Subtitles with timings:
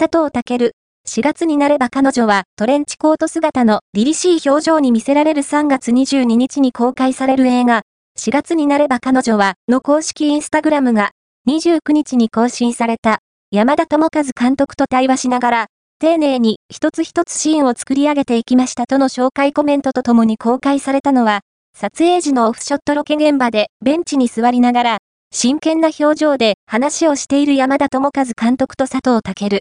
[0.00, 0.72] 佐藤健。
[1.06, 7.82] 4月になれば彼女はトレンチコート姿の凛々しい表情に見せられる3月22日に公開される映画、
[8.18, 11.10] 4月になれば彼女はの公式インスタグラムが
[11.46, 13.18] 29日に更新された
[13.50, 15.66] 山田智和監督と対話しながら、
[15.98, 21.40] 丁寧に一つ一つシーンを作り上げていきましたとの紹介コメントとともに公開されたのは、
[21.76, 24.98] 撮影時のオフショットロケ現場でベンチに座りながら、
[25.32, 29.58] 真剣な表情で話をしている山田智和監督と佐藤健。